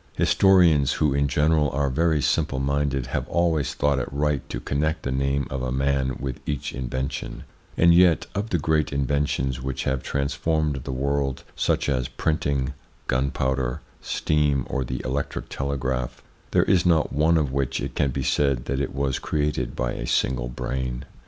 [0.15, 5.03] Historians, who in general are very simple minded, have always thought it right to connect
[5.03, 7.43] the name of a man with each invention;
[7.77, 12.73] and yet, of the great inventions which have transformed the world, such as printing,
[13.05, 18.23] gunpowder, steam, or the electric telegraph, there is not one of which it can be
[18.23, 21.05] said that it was created by a single brain.